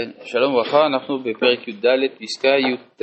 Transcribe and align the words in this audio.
כן, 0.00 0.10
שלום 0.24 0.54
וברכה, 0.54 0.86
אנחנו 0.86 1.18
בפרק 1.18 1.68
י"ד 1.68 1.86
פסקה 2.18 2.48
י"ט. 2.48 3.02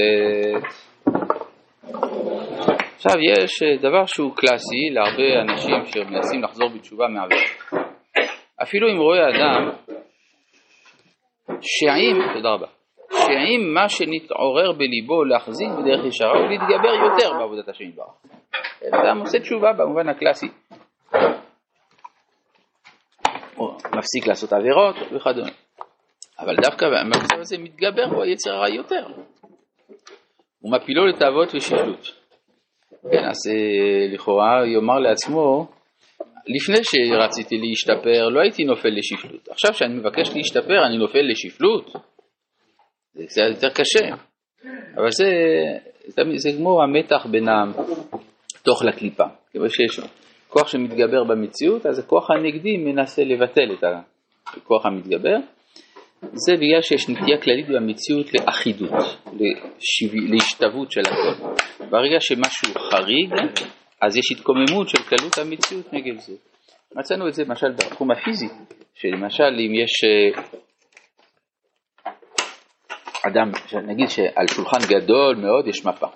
עכשיו 2.96 3.16
יש 3.22 3.64
אה, 3.64 3.90
דבר 3.90 4.06
שהוא 4.06 4.36
קלאסי 4.36 4.90
להרבה 4.92 5.42
אנשים 5.42 5.86
שמנסים 5.86 6.44
לחזור 6.44 6.70
בתשובה 6.76 7.08
מעבירה. 7.08 7.42
אפילו 8.64 8.92
אם 8.92 8.98
רואה 8.98 9.30
אדם 9.30 9.72
שעם, 11.62 12.34
תודה 12.34 12.50
רבה, 12.50 12.68
שעם 13.12 13.74
מה 13.74 13.90
שנתעורר 13.90 14.72
בליבו 14.72 15.24
להחזיק 15.24 15.70
בדרך 15.70 16.06
ישרה 16.06 16.40
ולהתגבר 16.40 16.94
יותר 17.06 17.34
בעבודת 17.40 17.70
השם 17.70 17.84
יתברך. 17.84 18.14
אדם 18.92 19.20
עושה 19.20 19.40
תשובה 19.40 19.74
במובן 19.74 20.10
הקלאסי. 20.10 20.48
מפסיק 23.96 24.28
לעשות 24.28 24.54
עבירות 24.54 24.96
וכדומה. 25.12 25.65
אבל 26.40 26.56
דווקא 26.56 26.86
במצב 26.90 27.40
הזה 27.40 27.58
מתגבר 27.58 28.10
בו 28.10 28.24
היצר 28.24 28.52
הרע 28.52 28.70
יותר. 28.70 29.06
הוא 30.60 30.72
מפילו 30.72 31.08
לתאוות 31.08 31.56
ושפלות. 31.56 32.12
כן, 33.12 33.26
אז 33.26 33.38
אה, 33.50 34.14
לכאורה 34.14 34.68
יאמר 34.68 35.00
לעצמו, 35.00 35.68
לפני 36.48 36.84
שרציתי 36.84 37.58
להשתפר 37.58 38.30
לא 38.30 38.42
הייתי 38.42 38.64
נופל 38.64 38.90
לשפלות. 38.90 39.48
עכשיו 39.50 39.74
שאני 39.74 39.94
מבקש 39.94 40.30
להשתפר 40.36 40.86
אני 40.86 40.98
נופל 40.98 41.22
לשפלות? 41.32 41.94
זה 43.14 43.24
קצת 43.26 43.42
יותר 43.50 43.70
קשה. 43.70 44.16
אבל 44.98 45.12
זה, 45.12 45.32
זה, 46.08 46.22
זה 46.36 46.50
כמו 46.58 46.84
המתח 46.84 47.26
בין 47.32 47.46
התוך 47.50 48.84
לקליפה. 48.84 49.24
כיוון 49.52 49.70
שיש 49.70 50.00
כוח 50.48 50.68
שמתגבר 50.68 51.24
במציאות, 51.24 51.86
אז 51.86 52.00
הכוח 52.00 52.32
הנגדי 52.32 52.78
מנסה 52.78 53.24
לבטל 53.24 53.74
את 53.74 53.84
הכוח 54.48 54.86
המתגבר. 54.86 55.38
זה 56.34 56.54
בגלל 56.56 56.82
שיש 56.82 57.10
נטייה 57.10 57.42
כללית 57.42 57.68
במציאות 57.68 58.34
לאחידות, 58.34 58.92
לשו... 59.34 60.16
להשתוות 60.32 60.92
של 60.92 61.02
הכל. 61.02 61.46
ברגע 61.90 62.20
שמשהו 62.20 62.74
חריג, 62.92 63.34
אז 64.02 64.18
יש 64.18 64.32
התקוממות 64.32 64.90
של 64.90 65.04
קלות 65.04 65.38
המציאות 65.38 65.94
נגד 65.94 66.20
זה. 66.20 66.34
מצאנו 66.96 67.28
את 67.28 67.34
זה 67.34 67.44
למשל 67.44 67.72
בתחום 67.72 68.12
הפיזי, 68.12 68.48
שלמשל 68.96 69.44
אם 69.60 69.74
יש 69.84 70.04
אה, 70.04 70.44
אדם, 73.28 73.52
נגיד 73.88 74.10
שעל 74.10 74.48
שולחן 74.48 74.80
גדול 74.90 75.36
מאוד 75.36 75.68
יש 75.68 75.86
מפה. 75.86 76.08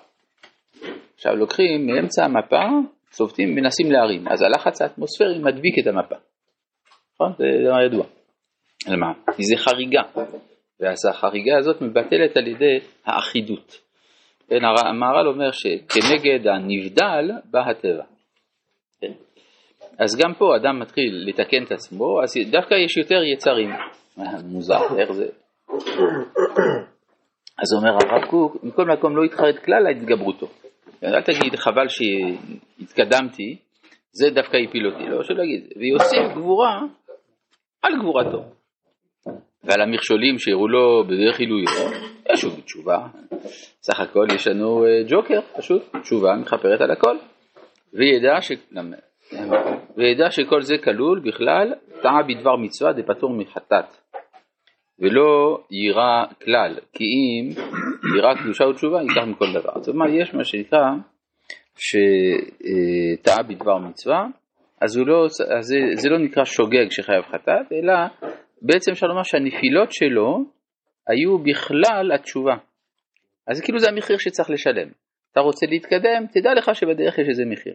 עכשיו 1.14 1.36
לוקחים 1.36 1.86
מאמצע 1.86 2.24
המפה, 2.24 2.62
צובטים, 3.10 3.54
מנסים 3.54 3.92
להרים, 3.92 4.28
אז 4.28 4.42
הלחץ 4.42 4.82
האטמוספרי 4.82 5.38
מדביק 5.38 5.78
את 5.82 5.86
המפה. 5.86 6.14
נכון? 7.14 7.32
זה 7.38 7.44
דבר 7.64 7.82
ידוע. 7.86 8.19
על 8.86 8.96
מה? 8.96 9.12
כי 9.36 9.42
זה 9.42 9.56
חריגה, 9.56 10.02
ואז 10.80 11.06
החריגה 11.10 11.58
הזאת 11.58 11.82
מבטלת 11.82 12.36
על 12.36 12.46
ידי 12.46 12.78
האחידות. 13.04 13.80
כן, 14.48 14.64
המהר"ל 14.64 15.28
אומר 15.28 15.50
שכנגד 15.50 16.46
הנבדל 16.46 17.30
בא 17.50 17.70
הטבע. 17.70 18.04
כן? 19.00 19.12
אז 19.98 20.16
גם 20.24 20.34
פה 20.34 20.56
אדם 20.56 20.78
מתחיל 20.78 21.24
לתקן 21.28 21.64
את 21.64 21.72
עצמו, 21.72 22.22
אז 22.22 22.34
דווקא 22.50 22.74
יש 22.74 22.96
יותר 22.96 23.22
יצרים. 23.22 23.70
מוזר, 24.44 24.98
איך 24.98 25.12
זה? 25.12 25.26
אז 27.58 27.74
אומר 27.76 27.90
הרב 27.90 28.30
קוק, 28.30 28.64
מכל 28.64 28.84
מקום 28.84 29.16
לא 29.16 29.24
יתחרד 29.24 29.58
כלל 29.58 29.80
להתגברותו. 29.88 30.46
אל 31.04 31.22
תגיד 31.22 31.56
חבל 31.56 31.86
שהתקדמתי, 31.88 33.56
זה 34.12 34.30
דווקא 34.30 34.56
הפיל 34.56 34.86
אותי, 34.86 35.04
לא 35.08 35.22
שלא 35.22 35.42
יגיד, 35.42 35.72
ויוסיף 35.76 36.36
גבורה 36.36 36.80
על 37.82 37.92
גבורתו. 38.00 38.59
ועל 39.64 39.80
המכשולים 39.80 40.38
שהראו 40.38 40.68
לו 40.68 41.04
בדרך 41.04 41.40
עילויו, 41.40 41.68
ישוב 42.32 42.56
בתשובה. 42.56 42.98
סך 43.82 44.00
הכל 44.00 44.26
יש 44.34 44.46
לנו 44.46 44.84
אה, 44.86 45.02
ג'וקר, 45.08 45.40
פשוט, 45.56 45.82
תשובה 46.02 46.34
מכפרת 46.34 46.80
על 46.80 46.90
הכל. 46.90 47.16
וידע, 47.92 48.40
ש... 48.40 48.52
וידע 49.96 50.30
שכל 50.30 50.62
זה 50.62 50.74
כלול 50.84 51.20
בכלל, 51.24 51.74
טעה 52.02 52.22
בדבר 52.22 52.56
מצווה 52.56 52.92
דפטור 52.92 53.30
מחטאת. 53.30 53.96
ולא 54.98 55.58
יירא 55.70 56.24
כלל, 56.44 56.78
כי 56.92 57.04
אם 57.04 57.48
יירא 58.14 58.34
קדושה 58.34 58.64
ותשובה, 58.64 59.02
ייקח 59.02 59.22
מכל 59.26 59.52
דבר. 59.54 59.80
זאת 59.80 59.94
אומרת, 59.94 60.10
יש 60.12 60.34
מה 60.34 60.44
שנקרא, 60.44 60.86
שטעה 61.76 63.42
בדבר 63.42 63.78
מצווה, 63.78 64.26
אז, 64.80 64.98
לא, 64.98 65.24
אז 65.58 65.66
זה, 65.66 65.76
זה 65.94 66.08
לא 66.08 66.18
נקרא 66.18 66.44
שוגג 66.44 66.90
שחייב 66.90 67.24
חטאת, 67.24 67.72
אלא 67.72 67.92
בעצם 68.62 68.92
אפשר 68.92 69.06
לומר 69.06 69.22
שהנפילות 69.22 69.92
שלו 69.92 70.44
היו 71.08 71.38
בכלל 71.38 72.12
התשובה. 72.14 72.56
אז 73.46 73.60
כאילו 73.60 73.78
זה 73.78 73.88
המחיר 73.88 74.16
שצריך 74.18 74.50
לשלם. 74.50 74.88
אתה 75.32 75.40
רוצה 75.40 75.66
להתקדם, 75.66 76.26
תדע 76.32 76.54
לך 76.54 76.74
שבדרך 76.74 77.18
יש 77.18 77.28
איזה 77.28 77.44
מחיר. 77.44 77.74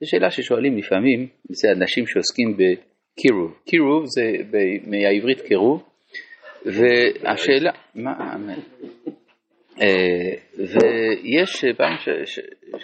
זו 0.00 0.10
שאלה 0.10 0.30
ששואלים 0.30 0.78
לפעמים, 0.78 1.28
זה 1.50 1.68
אנשים 1.72 2.06
שעוסקים 2.06 2.56
בקירוב. 2.56 3.58
קירוב 3.66 4.04
זה 4.06 4.32
מהעברית 4.86 5.40
קירוב, 5.40 5.84
והשאלה, 6.64 7.70
מה, 7.94 8.36
אה, 9.80 10.34
ויש 10.58 11.64
פעם, 11.76 11.96
ש, 11.98 12.08
ש, 12.24 12.40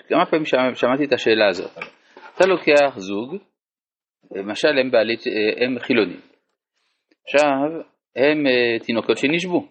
כמה 0.09 0.27
פעמים 0.27 0.45
שמעתי 0.75 1.05
את 1.05 1.13
השאלה 1.13 1.49
הזאת. 1.49 1.71
אתה 2.37 2.47
לוקח 2.47 2.97
זוג, 2.97 3.37
למשל 4.37 4.79
הם, 4.79 4.91
בעלי, 4.91 5.15
אה, 5.15 5.65
הם 5.65 5.79
חילונים, 5.79 6.21
עכשיו 7.31 7.81
הם 8.17 8.47
uh, 8.47 8.85
תינוקות 8.87 9.19
שנשבו. 9.19 9.67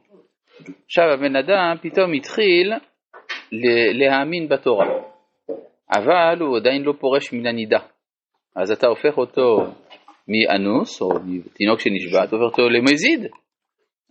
עכשיו 0.86 1.04
הבן 1.14 1.36
אדם 1.36 1.76
פתאום 1.82 2.14
התחיל 2.14 2.74
להאמין 3.94 4.50
בתורה, 4.50 4.88
אבל 5.96 6.40
הוא 6.40 6.58
עדיין 6.58 6.84
לא 6.84 6.94
פורש 7.00 7.34
מן 7.34 7.48
הנידה. 7.48 7.80
אז 8.56 8.72
אתה 8.72 8.88
הופך 8.88 9.18
אותו 9.18 9.58
מאנוס, 10.28 11.02
או 11.02 11.10
מתינוק 11.26 11.80
שנשבע, 11.80 12.24
אתה 12.24 12.36
הופך 12.36 12.58
אותו 12.58 12.70
למזיד. 12.70 13.32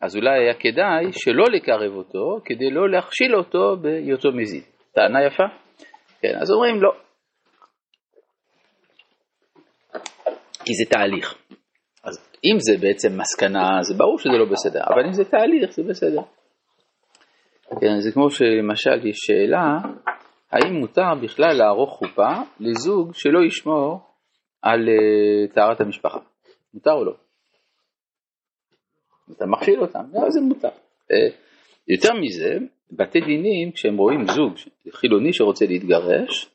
אז 0.03 0.17
אולי 0.17 0.39
היה 0.39 0.55
כדאי 0.55 1.13
שלא 1.13 1.45
לקרב 1.53 1.93
אותו, 1.97 2.41
כדי 2.45 2.71
לא 2.71 2.91
להכשיל 2.91 3.37
אותו 3.37 3.77
בהיותו 3.81 4.33
מזיד. 4.33 4.63
טענה 4.93 5.27
יפה? 5.27 5.45
כן, 6.21 6.35
אז 6.41 6.51
אומרים 6.51 6.83
לא. 6.83 6.91
כי 10.65 10.75
זה 10.75 10.85
תהליך. 10.91 11.48
אם 12.45 12.57
זה 12.59 12.87
בעצם 12.87 13.21
מסקנה, 13.21 13.79
זה 13.83 13.95
ברור 13.99 14.19
שזה 14.19 14.39
לא 14.39 14.45
בסדר, 14.45 14.81
אבל 14.87 15.07
אם 15.07 15.13
זה 15.13 15.25
תהליך, 15.25 15.71
זה 15.71 15.83
בסדר. 15.83 16.23
כן, 17.81 18.01
זה 18.01 18.13
כמו 18.13 18.31
שלמשל 18.31 19.07
יש 19.07 19.17
שאלה, 19.17 19.79
האם 20.51 20.75
מותר 20.75 21.15
בכלל 21.23 21.53
לערוך 21.53 21.91
חופה 21.91 22.33
לזוג 22.61 23.15
שלא 23.15 23.41
ישמור 23.47 24.01
על 24.63 24.81
uh, 24.81 25.55
טהרת 25.55 25.81
המשפחה? 25.81 26.19
מותר 26.75 26.93
או 26.93 27.05
לא? 27.05 27.15
אתה 29.37 29.47
מכשיל 29.47 29.81
אותם, 29.81 30.05
לא, 30.13 30.31
זה 30.31 30.41
מותר. 30.41 30.69
Uh, 30.69 31.33
יותר 31.89 32.15
מזה, 32.15 32.59
בתי 32.93 33.21
דינים, 33.21 33.73
כשהם 33.73 33.97
רואים 33.97 34.27
זוג 34.27 34.53
חילוני 34.93 35.33
שרוצה 35.33 35.67
להתגרש, 35.67 36.51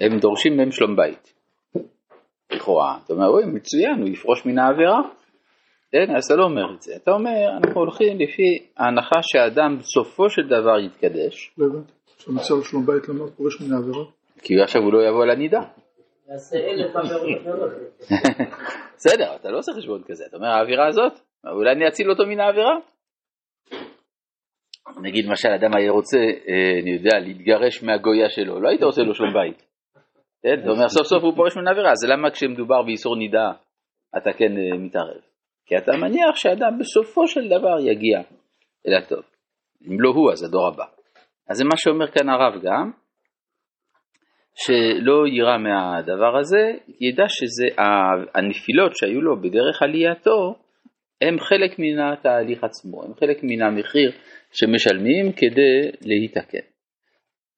הם 0.00 0.18
דורשים 0.18 0.56
מהם 0.56 0.70
שלום 0.70 0.96
בית. 0.96 1.35
לכאורה. 2.56 2.98
אתה 3.04 3.12
אומר, 3.12 3.26
אוי, 3.26 3.44
מצוין, 3.44 4.00
הוא 4.00 4.08
יפרוש 4.08 4.46
מן 4.46 4.58
העבירה. 4.58 5.00
כן, 5.92 6.16
אז 6.16 6.24
אתה 6.24 6.36
לא 6.36 6.44
אומר 6.44 6.74
את 6.76 6.82
זה. 6.82 6.92
אתה 6.96 7.10
אומר, 7.10 7.56
אנחנו 7.56 7.80
הולכים 7.80 8.18
לפי 8.20 8.66
ההנחה 8.76 9.20
שהאדם 9.22 9.78
בסופו 9.78 10.30
של 10.30 10.46
דבר 10.46 10.78
יתקדש. 10.78 11.54
לא 11.58 11.66
הבנתי. 11.66 11.92
לו 12.54 12.62
שלום 12.64 12.86
בית 12.86 13.08
למה 13.08 13.24
פורש 13.36 13.60
מן 13.60 13.72
העבירה? 13.74 14.04
כי 14.42 14.54
עכשיו 14.62 14.82
הוא 14.82 14.92
לא 14.92 15.08
יבוא 15.08 15.24
אלף 16.56 16.96
עבירות 16.96 17.42
בסדר, 18.96 19.34
אתה 19.34 19.50
לא 19.50 19.58
עושה 19.58 19.72
חשבון 19.72 20.02
כזה. 20.06 20.24
אתה 20.28 20.36
אומר, 20.36 20.48
האווירה 20.48 20.88
הזאת, 20.88 21.12
אולי 21.52 21.72
אני 21.72 21.88
אציל 21.88 22.10
אותו 22.10 22.26
מן 22.26 22.40
העבירה? 22.40 22.76
נגיד 25.02 25.24
למשל 25.24 25.48
אדם 25.48 25.70
היה 25.76 25.90
רוצה, 25.90 26.18
אה, 26.18 26.80
אני 26.82 26.90
יודע, 26.90 27.18
להתגרש 27.18 27.82
מהגויה 27.82 28.30
שלו, 28.30 28.60
לא 28.60 28.68
היית 28.68 28.82
עושה 28.82 29.02
לו 29.02 29.14
שלום 29.14 29.32
בית. 29.32 29.65
כן? 30.46 30.60
זאת 30.60 30.76
אומרת, 30.76 30.88
סוף 30.88 31.06
סוף 31.06 31.22
הוא 31.22 31.36
פורש 31.36 31.56
מן 31.56 31.68
עבירה, 31.68 31.90
אז 31.90 32.04
למה 32.10 32.30
כשמדובר 32.30 32.82
באיסור 32.82 33.16
נידה 33.16 33.52
אתה 34.16 34.32
כן 34.32 34.52
אה, 34.58 34.78
מתערב? 34.78 35.20
כי 35.66 35.76
אתה 35.76 35.92
מניח 35.96 36.36
שאדם 36.36 36.78
בסופו 36.80 37.28
של 37.28 37.48
דבר 37.48 37.78
יגיע 37.80 38.18
אל 38.86 38.94
הטוב. 38.94 39.22
אם 39.88 40.00
לא 40.00 40.10
הוא, 40.10 40.32
אז 40.32 40.42
הדור 40.42 40.66
הבא. 40.68 40.84
אז 41.50 41.56
זה 41.56 41.64
מה 41.64 41.76
שאומר 41.76 42.06
כאן 42.06 42.28
הרב 42.28 42.62
גם, 42.62 42.90
שלא 44.54 45.26
יירא 45.26 45.58
מהדבר 45.58 46.36
הזה, 46.36 46.72
ידע 47.00 47.24
שזה 47.28 47.66
הנפילות 48.34 48.96
שהיו 48.96 49.20
לו 49.20 49.40
בדרך 49.40 49.82
עלייתו, 49.82 50.54
הם 51.20 51.40
חלק 51.40 51.78
מן 51.78 51.98
התהליך 51.98 52.64
עצמו, 52.64 53.04
הם 53.04 53.14
חלק 53.14 53.38
מן 53.42 53.62
המחיר 53.62 54.12
שמשלמים 54.52 55.32
כדי 55.32 55.90
להתקן. 56.02 56.75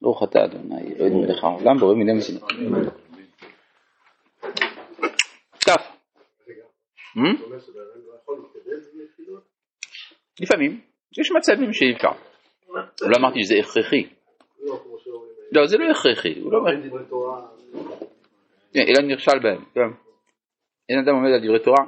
ברוך 0.02 0.22
אתה 0.22 0.44
אדוני, 0.44 0.94
אלוהים 0.94 1.18
מלך 1.20 1.44
העולם, 1.44 1.78
בורא 1.78 1.94
מיני 1.94 2.12
מזינות. 2.12 2.42
כף. 5.60 5.98
לפעמים, 10.40 10.80
יש 11.20 11.32
מצבים 11.36 11.72
שאי 11.72 11.92
אפשר. 11.96 12.12
לא 13.02 13.16
אמרתי 13.18 13.44
שזה 13.44 13.54
הכרחי. 13.60 14.06
לא, 15.52 15.66
זה 15.66 15.78
לא 15.78 15.90
הכרחי, 15.90 16.34
לא 16.34 16.58
אומר... 16.58 16.70
כן, 18.72 18.80
אלא 18.80 19.14
נכשל 19.14 19.38
בהם, 19.42 19.64
כן. 19.74 19.80
אין 20.88 20.98
אדם 20.98 21.14
עומד 21.14 21.30
על 21.34 21.40
דברי 21.44 21.64
תורה, 21.64 21.84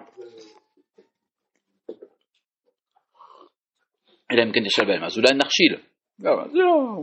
אלא 4.32 4.42
אם 4.42 4.52
כן 4.52 4.60
נכשל 4.64 4.84
בהם, 4.84 5.04
אז 5.04 5.18
אולי 5.18 5.30
נכשיל. 5.34 5.76
לא, 6.18 6.48
זה 6.48 6.58
לא... 6.58 7.02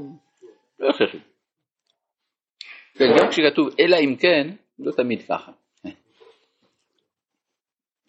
לא 0.80 0.90
הכרחי. 0.90 1.18
כן, 2.98 3.06
גם 3.20 3.30
כשכתוב 3.30 3.68
אלא 3.80 3.98
אם 3.98 4.16
כן, 4.16 4.56
לא 4.80 4.92
תמיד 4.92 5.22
ככה. 5.22 5.52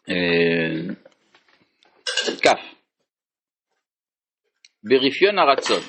אה, 0.09 0.95
כ' 2.45 2.79
ברפיון 4.83 5.39
הרצון 5.39 5.81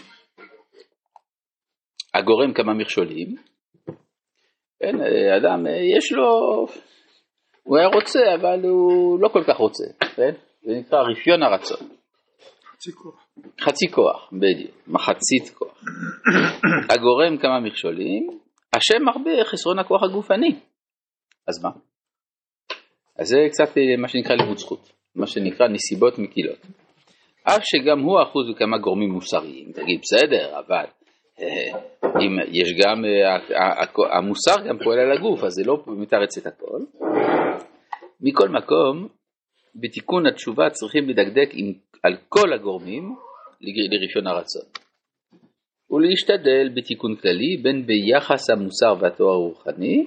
הגורם 2.14 2.54
כמה 2.54 2.74
מכשולים, 2.74 3.36
כן, 4.80 4.96
אדם 5.38 5.66
יש 5.98 6.12
לו, 6.12 6.28
הוא 7.64 7.78
היה 7.78 7.88
רוצה 7.88 8.20
אבל 8.36 8.60
הוא 8.64 9.20
לא 9.20 9.30
כל 9.30 9.44
כך 9.48 9.58
רוצה, 9.58 9.84
כן? 10.16 10.32
זה 10.62 10.72
נקרא 10.80 11.00
רפיון 11.12 11.44
הרצון. 11.44 11.99
חצי 12.80 12.92
כוח. 12.92 13.28
חצי 13.62 13.92
כוח, 13.92 14.30
בדיוק, 14.34 14.88
מחצית 14.88 15.50
כוח. 15.58 15.84
הגורם 16.94 17.38
כמה 17.38 17.60
מכשולים, 17.60 18.28
השם 18.74 19.04
מרבה 19.06 19.44
חסרון 19.44 19.80
הכוח 19.80 20.04
הגופני. 20.04 20.56
אז 21.48 21.64
מה? 21.64 21.70
אז 23.20 23.28
זה 23.28 23.38
קצת 23.50 23.78
מה 23.98 24.08
שנקרא 24.08 24.36
לימוד 24.36 24.58
זכות, 24.58 24.92
מה 25.16 25.28
שנקרא 25.28 25.68
נסיבות 25.68 26.20
מקילות. 26.20 26.60
אף 27.44 27.62
שגם 27.64 28.00
הוא 28.00 28.22
אחוז 28.24 28.50
בכמה 28.50 28.78
גורמים 28.78 29.10
מוסריים, 29.10 29.72
תגיד 29.72 30.00
בסדר, 30.02 30.60
אבל 30.60 30.86
אה, 31.40 31.80
אם 32.06 32.52
יש 32.52 32.74
גם, 32.84 33.06
אה, 33.06 34.18
המוסר 34.18 34.68
גם 34.68 34.78
פועל 34.84 35.00
על 35.00 35.12
הגוף, 35.18 35.44
אז 35.44 35.52
זה 35.52 35.64
לא 35.66 35.84
מתרץ 35.88 36.38
את 36.38 36.48
הכל. 36.48 36.80
מכל 38.22 38.50
מקום, 38.50 39.08
בתיקון 39.76 40.26
התשובה 40.26 40.70
צריכים 40.70 41.10
לדקדק 41.10 41.50
עם, 41.54 41.74
על 42.04 42.18
כל 42.30 42.54
הגורמים 42.54 43.16
לרפיון 43.62 44.28
הרצון. 44.28 44.64
ולהשתדל 45.92 46.70
בתיקון 46.76 47.16
כללי 47.16 47.58
בין 47.64 47.86
ביחס 47.86 48.50
המוסר 48.50 48.94
והתואר 49.00 49.34
הרוחני, 49.34 50.06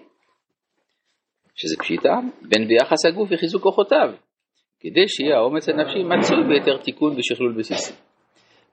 שזה 1.54 1.76
פשיטה, 1.76 2.14
בין 2.42 2.68
ביחס 2.68 3.06
הגוף 3.06 3.28
וחיזוק 3.32 3.62
כוחותיו, 3.62 4.12
כדי 4.80 5.08
שיהיה 5.08 5.36
האומץ 5.36 5.68
הנפשי 5.68 6.02
מצוי 6.02 6.36
ביתר 6.48 6.76
תיקון 6.76 7.16
ושכלול 7.18 7.54
בסיסי. 7.58 7.94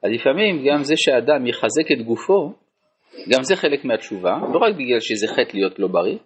אז 0.03 0.11
לפעמים 0.11 0.65
גם 0.67 0.83
זה 0.83 0.93
שאדם 0.97 1.47
יחזק 1.47 1.91
את 1.91 2.05
גופו, 2.05 2.53
גם 3.29 3.43
זה 3.43 3.55
חלק 3.55 3.85
מהתשובה, 3.85 4.31
לא 4.53 4.59
רק 4.59 4.75
בגלל 4.75 4.99
שזה 4.99 5.27
חטא 5.27 5.57
להיות 5.57 5.79
לא 5.79 5.87
בריא, 5.87 6.17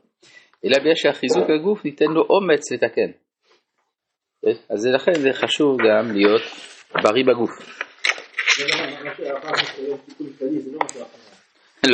אלא 0.66 0.80
בגלל 0.80 0.96
שהחיזוק 0.96 1.50
הגוף 1.50 1.86
ניתן 1.86 2.06
לו 2.06 2.22
אומץ 2.30 2.72
לתקן. 2.72 3.12
אז 4.70 4.88
לכן 4.96 5.14
זה 5.14 5.34
חשוב 5.34 5.78
גם 5.78 6.12
להיות 6.12 6.42
בריא 7.02 7.24
בגוף. 7.26 7.52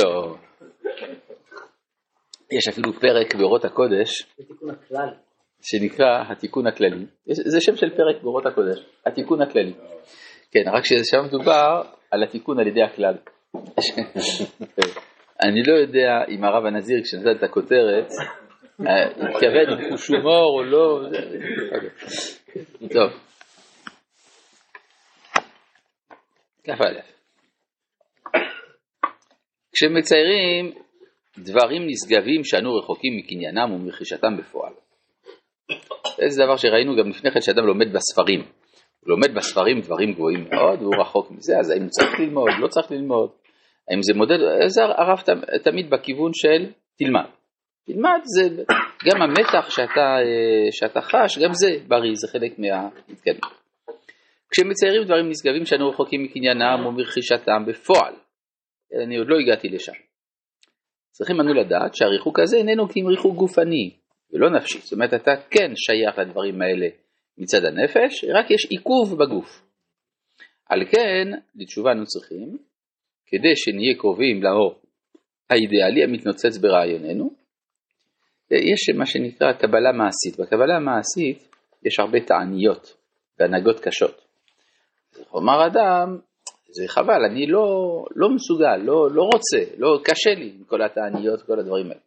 לא. 0.01 0.35
יש 2.51 2.67
אפילו 2.67 2.93
פרק 2.93 3.35
באורות 3.35 3.65
הקודש, 3.65 4.25
שנקרא 5.61 6.23
התיקון 6.31 6.67
הכללי. 6.67 7.05
זה 7.25 7.61
שם 7.61 7.75
של 7.75 7.89
פרק 7.89 8.23
באורות 8.23 8.45
הקודש, 8.45 8.79
התיקון 9.05 9.41
הכללי. 9.41 9.73
כן, 10.51 10.63
רק 10.73 10.83
ששם 10.85 11.25
מדובר 11.25 11.81
על 12.11 12.23
התיקון 12.23 12.59
על 12.59 12.67
ידי 12.67 12.83
הכלל. 12.83 13.13
אני 15.43 15.63
לא 15.67 15.73
יודע 15.73 16.23
אם 16.29 16.43
הרב 16.43 16.65
הנזיר 16.65 17.01
כשנתן 17.03 17.31
את 17.31 17.43
הכותרת, 17.43 18.07
התכוון 19.19 19.89
חוש 19.89 20.07
הומור 20.07 20.59
או 20.59 20.63
לא, 20.63 21.01
טוב. 22.93 23.28
כ"א 26.63 27.01
כשמציירים 29.73 30.71
דברים 31.37 31.87
נשגבים 31.87 32.43
שאנו 32.43 32.75
רחוקים 32.75 33.17
מקניינם 33.17 33.71
ומרכישתם 33.71 34.37
בפועל. 34.37 34.73
זה 36.27 36.43
דבר 36.43 36.55
שראינו 36.55 36.95
גם 36.97 37.09
לפני 37.09 37.31
כן 37.31 37.41
שאדם 37.41 37.65
לומד 37.65 37.87
בספרים. 37.93 38.39
הוא 38.39 39.09
לומד 39.09 39.35
בספרים 39.35 39.81
דברים 39.81 40.13
גבוהים 40.13 40.47
מאוד 40.51 40.81
והוא 40.81 40.95
רחוק 41.01 41.31
מזה, 41.31 41.59
אז 41.59 41.69
האם 41.69 41.87
צריך 41.87 42.19
ללמוד, 42.19 42.49
לא 42.59 42.67
צריך 42.67 42.91
ללמוד, 42.91 43.29
האם 43.89 44.01
זה 44.01 44.13
מודד, 44.13 44.37
זה 44.67 44.83
הרב 44.83 45.21
תמיד 45.63 45.89
בכיוון 45.89 46.31
של 46.33 46.71
תלמד. 46.97 47.29
תלמד 47.85 48.19
זה 48.23 48.63
גם 49.05 49.21
המתח 49.21 49.69
שאתה, 49.69 50.17
שאתה 50.71 51.01
חש, 51.01 51.37
גם 51.43 51.53
זה 51.53 51.69
בריא, 51.87 52.11
זה 52.15 52.27
חלק 52.27 52.59
מההתקדמות. 52.59 53.59
כשמציירים 54.51 55.03
דברים 55.03 55.29
נשגבים 55.29 55.65
שאנו 55.65 55.89
רחוקים 55.89 56.23
מקניינם 56.23 56.85
ומרכישתם 56.85 57.65
בפועל, 57.67 58.13
אני 59.05 59.17
עוד 59.17 59.27
לא 59.29 59.35
הגעתי 59.39 59.69
לשם. 59.69 59.93
צריכים 61.11 61.41
אנו 61.41 61.53
לדעת 61.53 61.95
שהריחוק 61.95 62.39
הזה 62.39 62.57
איננו 62.57 62.89
כי 62.89 63.01
אם 63.01 63.07
ריחוק 63.07 63.35
גופני 63.35 63.95
ולא 64.31 64.49
נפשי, 64.49 64.79
זאת 64.79 64.93
אומרת 64.93 65.13
אתה 65.13 65.31
כן 65.49 65.71
שייך 65.75 66.19
לדברים 66.19 66.61
האלה 66.61 66.87
מצד 67.37 67.65
הנפש, 67.65 68.25
רק 68.33 68.51
יש 68.51 68.65
עיכוב 68.69 69.17
בגוף. 69.19 69.69
על 70.69 70.85
כן, 70.85 71.39
לתשובה 71.55 71.91
אנו 71.91 72.05
צריכים, 72.05 72.57
כדי 73.25 73.55
שנהיה 73.55 73.95
קרובים 73.97 74.43
לאור 74.43 74.81
האידיאלי 75.49 76.03
המתנוצץ 76.03 76.57
ברעיוננו, 76.57 77.29
יש 78.51 78.89
מה 78.97 79.05
שנקרא 79.05 79.53
קבלה 79.53 79.91
מעשית. 79.91 80.39
בקבלה 80.39 80.75
המעשית 80.75 81.55
יש 81.85 81.99
הרבה 81.99 82.19
תעניות 82.27 82.97
והנהגות 83.39 83.79
קשות. 83.79 84.28
כלומר 85.29 85.67
אדם, 85.67 86.17
זה 86.71 86.87
חבל, 86.87 87.25
אני 87.31 87.47
לא, 87.47 87.65
לא 88.15 88.29
מסוגל, 88.29 88.75
לא, 88.75 89.11
לא 89.11 89.23
רוצה, 89.23 89.75
לא, 89.77 89.99
קשה 90.03 90.29
לי 90.29 90.53
עם 90.57 90.63
כל 90.63 90.81
התעניות, 90.81 91.41
כל 91.41 91.59
הדברים 91.59 91.85
האלה. 91.85 92.01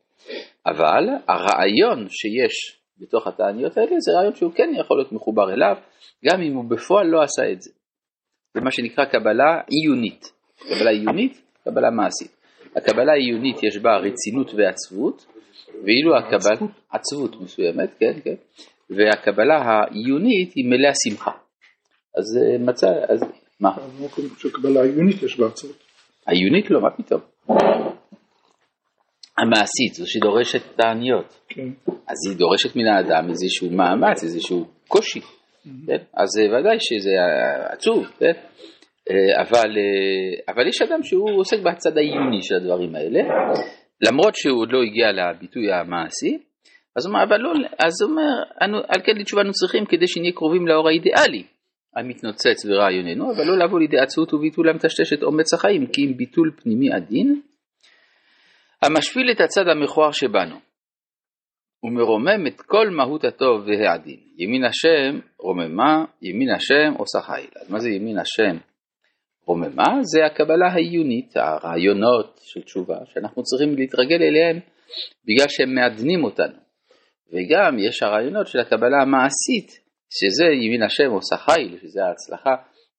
אבל 0.66 1.08
הרעיון 1.28 2.06
שיש 2.08 2.78
בתוך 2.98 3.26
התעניות 3.26 3.76
האלה 3.76 3.96
זה 3.98 4.12
רעיון 4.18 4.34
שהוא 4.34 4.52
כן 4.52 4.70
יכול 4.80 4.96
להיות 4.98 5.12
מחובר 5.12 5.52
אליו, 5.52 5.76
גם 6.24 6.42
אם 6.42 6.54
הוא 6.54 6.64
בפועל 6.70 7.06
לא 7.06 7.22
עשה 7.22 7.52
את 7.52 7.62
זה. 7.62 7.70
זה 8.54 8.60
מה 8.60 8.70
שנקרא 8.70 9.04
קבלה 9.04 9.60
עיונית. 9.70 10.32
קבלה 10.56 10.90
עיונית, 10.90 11.42
קבלה 11.64 11.90
מעשית. 11.90 12.36
הקבלה 12.76 13.12
העיונית 13.12 13.62
יש 13.62 13.78
בה 13.78 13.96
רצינות 13.96 14.54
ועצבות, 14.54 15.26
ואילו 15.84 16.16
הקבלה, 16.16 16.52
עצבות. 16.52 16.70
עצבות 16.90 17.40
מסוימת, 17.40 17.94
כן, 17.98 18.20
כן, 18.24 18.34
והקבלה 18.90 19.56
העיונית 19.56 20.52
היא 20.54 20.64
מלאה 20.70 20.92
שמחה. 21.04 21.30
אז 22.16 22.38
אה, 22.38 22.58
מצא, 22.58 22.86
אז 23.08 23.20
מה? 23.60 23.70
שקבלה 24.38 24.80
העיונית 24.80 25.22
יש 25.22 25.40
בה 25.40 25.46
עצבות. 25.46 25.76
העיונית 26.26 26.70
לא, 26.70 26.80
מה 26.80 26.90
פתאום? 26.90 27.20
המעשית, 29.38 29.94
זו 29.94 30.10
שדורשת 30.10 30.62
תעניות. 30.76 31.40
כן. 31.48 31.68
אז 31.86 32.16
היא 32.28 32.38
דורשת 32.38 32.76
מן 32.76 32.86
האדם 32.86 33.28
איזשהו 33.28 33.70
מאמץ, 33.70 34.22
איזשהו 34.22 34.66
קושי. 34.88 35.20
Mm-hmm. 35.20 35.86
כן? 35.86 35.96
אז 36.16 36.28
אה, 36.38 36.58
ודאי 36.60 36.76
שזה 36.80 37.10
עצוב, 37.72 38.06
כן? 38.18 38.32
אה, 39.10 39.42
אבל, 39.42 39.70
אה, 39.78 40.52
אבל 40.54 40.68
יש 40.68 40.82
אדם 40.82 41.02
שהוא 41.02 41.40
עוסק 41.40 41.58
בצד 41.58 41.98
העיוני 41.98 42.42
של 42.42 42.54
הדברים 42.54 42.94
האלה, 42.94 43.20
למרות 44.00 44.34
שהוא 44.34 44.60
עוד 44.60 44.72
לא 44.72 44.82
הגיע 44.82 45.12
לביטוי 45.12 45.72
המעשי, 45.72 46.38
אז 46.96 47.06
הוא 47.06 47.14
אומר, 47.14 47.24
אבל 47.24 47.36
לא, 47.40 47.50
אז 47.78 48.02
הוא 48.02 48.10
אומר, 48.10 48.32
על 48.88 49.00
כן 49.04 49.12
לתשובה 49.16 49.42
אנו 49.42 49.52
צריכים 49.52 49.84
כדי 49.86 50.08
שנהיה 50.08 50.32
קרובים 50.32 50.66
לאור 50.66 50.88
האידיאלי 50.88 51.42
המתנוצץ 51.96 52.66
ברעיוננו, 52.68 53.32
אבל 53.32 53.44
לא 53.44 53.58
לבוא 53.58 53.80
לידי 53.80 53.98
עצות 53.98 54.34
וביטול 54.34 54.68
המטשטש 54.68 55.12
את 55.12 55.22
אומץ 55.22 55.54
החיים, 55.54 55.86
כי 55.86 56.02
אם 56.02 56.16
ביטול 56.16 56.50
פנימי 56.62 56.92
עדין, 56.92 57.40
המשפיל 58.82 59.30
את 59.30 59.40
הצד 59.40 59.68
המכוער 59.68 60.12
שבנו, 60.12 60.56
ומרומם 61.84 62.46
את 62.46 62.60
כל 62.60 62.90
מהות 62.90 63.24
הטוב 63.24 63.66
והעדין. 63.66 64.20
ימין 64.38 64.64
השם 64.64 65.18
רוממה, 65.38 66.04
ימין 66.22 66.50
השם 66.50 66.92
עושה 66.98 67.20
חיל. 67.20 67.50
אז 67.60 67.70
מה 67.70 67.78
זה 67.78 67.90
ימין 67.90 68.18
השם 68.18 68.56
רוממה? 69.46 70.02
זה 70.02 70.26
הקבלה 70.26 70.66
העיונית, 70.72 71.36
הרעיונות 71.36 72.40
של 72.42 72.62
תשובה, 72.62 72.96
שאנחנו 73.04 73.42
צריכים 73.42 73.76
להתרגל 73.76 74.22
אליהם 74.22 74.60
בגלל 75.26 75.48
שהם 75.48 75.74
מעדנים 75.74 76.24
אותנו. 76.24 76.62
וגם 77.32 77.78
יש 77.78 78.02
הרעיונות 78.02 78.46
של 78.46 78.58
הקבלה 78.58 79.02
המעשית, 79.02 79.81
שזה 80.18 80.44
ימין 80.44 80.82
השם 80.82 81.10
עושה 81.10 81.36
חיל, 81.36 81.78
שזה 81.82 82.04
ההצלחה 82.04 82.54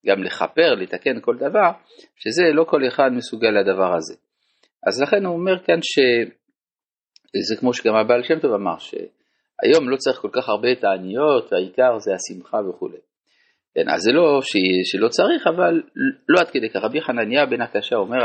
גם 0.07 0.23
לכפר, 0.23 0.73
לתקן 0.73 1.21
כל 1.21 1.35
דבר, 1.37 1.71
שזה 2.15 2.43
לא 2.53 2.63
כל 2.63 2.87
אחד 2.87 3.09
מסוגל 3.11 3.49
לדבר 3.49 3.95
הזה. 3.95 4.15
אז 4.87 5.01
לכן 5.01 5.25
הוא 5.25 5.33
אומר 5.33 5.63
כאן 5.63 5.79
שזה 5.81 7.55
כמו 7.59 7.73
שגם 7.73 7.95
הבעל 7.95 8.23
שם 8.23 8.39
טוב 8.39 8.53
אמר, 8.53 8.77
שהיום 8.77 9.89
לא 9.89 9.97
צריך 9.97 10.17
כל 10.17 10.29
כך 10.33 10.49
הרבה 10.49 10.75
תעניות, 10.75 11.53
העיקר 11.53 11.99
זה 11.99 12.11
השמחה 12.15 12.57
וכולי. 12.69 12.97
כן, 13.75 13.89
אז 13.89 14.01
זה 14.01 14.11
לא 14.11 14.41
ש... 14.41 14.53
שלא 14.83 15.07
צריך, 15.07 15.47
אבל 15.47 15.81
לא 16.29 16.39
עד 16.41 16.49
כדי 16.49 16.69
כך. 16.69 16.75
רבי 16.83 17.01
חנניה 17.01 17.45
בן 17.45 17.61
התשה 17.61 17.95
אומר, 17.95 18.17